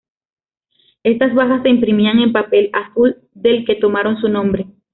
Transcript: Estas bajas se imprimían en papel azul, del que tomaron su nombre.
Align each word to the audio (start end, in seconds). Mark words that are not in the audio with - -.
Estas 1.03 1.35
bajas 1.35 1.61
se 1.61 1.69
imprimían 1.69 2.17
en 2.17 2.31
papel 2.31 2.71
azul, 2.73 3.17
del 3.35 3.65
que 3.65 3.75
tomaron 3.75 4.17
su 4.19 4.29
nombre. 4.29 4.65